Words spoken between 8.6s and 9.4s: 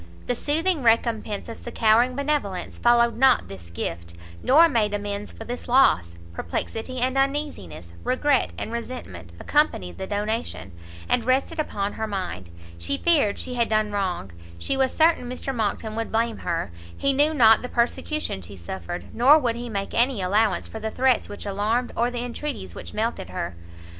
resentment,